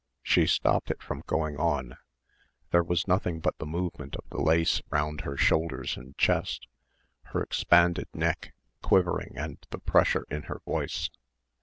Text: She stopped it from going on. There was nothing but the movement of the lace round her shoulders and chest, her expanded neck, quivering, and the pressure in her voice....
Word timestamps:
She 0.23 0.47
stopped 0.47 0.89
it 0.89 0.99
from 0.99 1.21
going 1.27 1.57
on. 1.57 1.95
There 2.71 2.81
was 2.81 3.07
nothing 3.07 3.39
but 3.39 3.59
the 3.59 3.67
movement 3.67 4.15
of 4.15 4.23
the 4.31 4.41
lace 4.41 4.81
round 4.89 5.21
her 5.21 5.37
shoulders 5.37 5.95
and 5.95 6.17
chest, 6.17 6.65
her 7.25 7.43
expanded 7.43 8.07
neck, 8.11 8.55
quivering, 8.81 9.33
and 9.37 9.59
the 9.69 9.77
pressure 9.77 10.25
in 10.31 10.41
her 10.49 10.59
voice.... 10.65 11.11